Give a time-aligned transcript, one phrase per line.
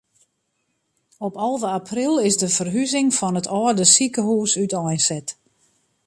[1.17, 5.27] Op alve april is de ferhuzing fan it âlde sikehús úteinset.